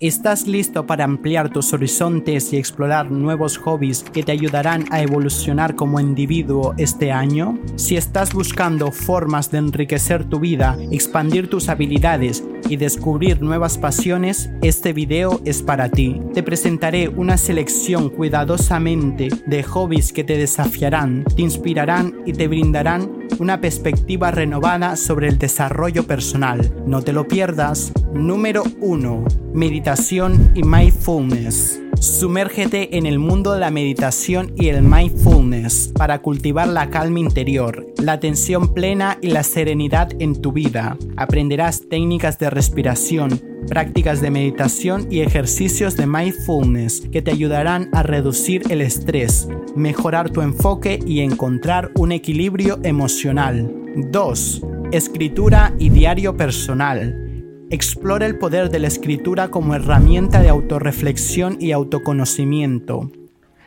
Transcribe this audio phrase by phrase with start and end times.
[0.00, 5.74] ¿Estás listo para ampliar tus horizontes y explorar nuevos hobbies que te ayudarán a evolucionar
[5.74, 7.58] como individuo este año?
[7.74, 14.50] Si estás buscando formas de enriquecer tu vida, expandir tus habilidades y descubrir nuevas pasiones,
[14.62, 16.20] este video es para ti.
[16.34, 23.10] Te presentaré una selección cuidadosamente de hobbies que te desafiarán, te inspirarán y te brindarán
[23.38, 26.72] una perspectiva renovada sobre el desarrollo personal.
[26.86, 27.92] No te lo pierdas.
[28.12, 29.24] Número 1.
[29.54, 31.80] Meditación y mindfulness.
[32.00, 37.86] Sumérgete en el mundo de la meditación y el mindfulness para cultivar la calma interior,
[38.00, 40.96] la atención plena y la serenidad en tu vida.
[41.16, 48.04] Aprenderás técnicas de respiración, prácticas de meditación y ejercicios de mindfulness que te ayudarán a
[48.04, 53.74] reducir el estrés, mejorar tu enfoque y encontrar un equilibrio emocional.
[53.96, 54.62] 2.
[54.92, 57.27] Escritura y diario personal.
[57.70, 63.10] Explora el poder de la escritura como herramienta de autorreflexión y autoconocimiento.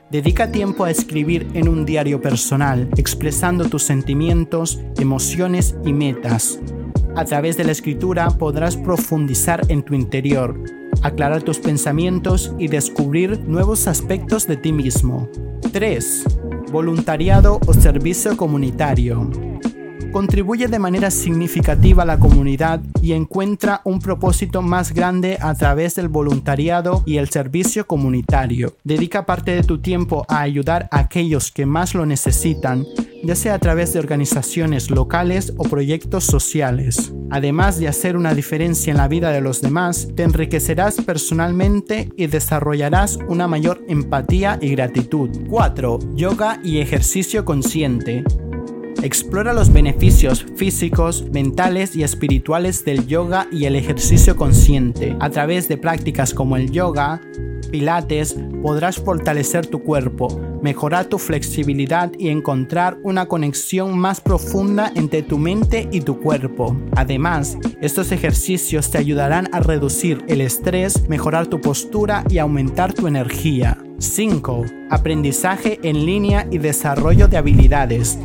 [0.09, 6.59] Dedica tiempo a escribir en un diario personal, expresando tus sentimientos, emociones y metas.
[7.15, 10.59] A través de la escritura podrás profundizar en tu interior,
[11.03, 15.29] aclarar tus pensamientos y descubrir nuevos aspectos de ti mismo.
[15.71, 16.23] 3.
[16.71, 19.29] Voluntariado o servicio comunitario
[20.11, 25.95] contribuye de manera significativa a la comunidad y encuentra un propósito más grande a través
[25.95, 28.75] del voluntariado y el servicio comunitario.
[28.83, 32.85] Dedica parte de tu tiempo a ayudar a aquellos que más lo necesitan,
[33.23, 37.13] ya sea a través de organizaciones locales o proyectos sociales.
[37.29, 42.27] Además de hacer una diferencia en la vida de los demás, te enriquecerás personalmente y
[42.27, 45.29] desarrollarás una mayor empatía y gratitud.
[45.49, 45.99] 4.
[46.15, 48.23] Yoga y ejercicio consciente.
[49.03, 55.17] Explora los beneficios físicos, mentales y espirituales del yoga y el ejercicio consciente.
[55.19, 57.19] A través de prácticas como el yoga,
[57.71, 65.23] pilates, podrás fortalecer tu cuerpo, mejorar tu flexibilidad y encontrar una conexión más profunda entre
[65.23, 66.77] tu mente y tu cuerpo.
[66.95, 73.07] Además, estos ejercicios te ayudarán a reducir el estrés, mejorar tu postura y aumentar tu
[73.07, 73.79] energía.
[73.97, 74.65] 5.
[74.91, 78.19] Aprendizaje en línea y desarrollo de habilidades.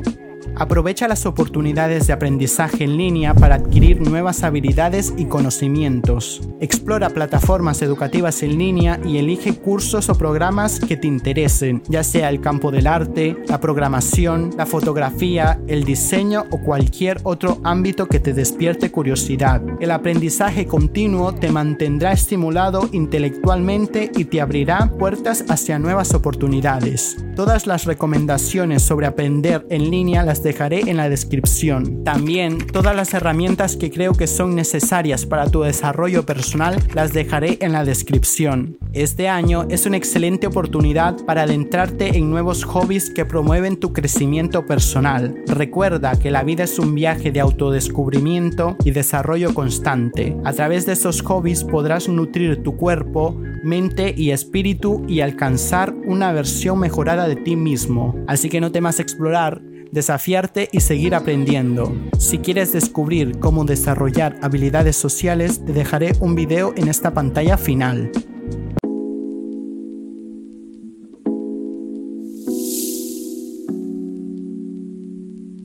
[0.58, 6.40] Aprovecha las oportunidades de aprendizaje en línea para adquirir nuevas habilidades y conocimientos.
[6.60, 12.30] Explora plataformas educativas en línea y elige cursos o programas que te interesen, ya sea
[12.30, 18.18] el campo del arte, la programación, la fotografía, el diseño o cualquier otro ámbito que
[18.18, 19.60] te despierte curiosidad.
[19.78, 27.18] El aprendizaje continuo te mantendrá estimulado intelectualmente y te abrirá puertas hacia nuevas oportunidades.
[27.36, 32.04] Todas las recomendaciones sobre aprender en línea las dejaré en la descripción.
[32.04, 37.58] También todas las herramientas que creo que son necesarias para tu desarrollo personal las dejaré
[37.60, 38.78] en la descripción.
[38.92, 44.64] Este año es una excelente oportunidad para adentrarte en nuevos hobbies que promueven tu crecimiento
[44.64, 45.34] personal.
[45.48, 50.36] Recuerda que la vida es un viaje de autodescubrimiento y desarrollo constante.
[50.44, 56.32] A través de esos hobbies podrás nutrir tu cuerpo, mente y espíritu y alcanzar una
[56.32, 58.14] versión mejorada de ti mismo.
[58.28, 59.60] Así que no temas explorar
[59.96, 61.96] desafiarte y seguir aprendiendo.
[62.18, 68.12] Si quieres descubrir cómo desarrollar habilidades sociales, te dejaré un video en esta pantalla final.